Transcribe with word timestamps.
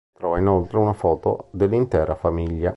Trova 0.11 0.39
inoltre, 0.39 0.79
una 0.79 0.93
foto 0.93 1.49
dell'intera 1.51 2.15
famiglia. 2.15 2.69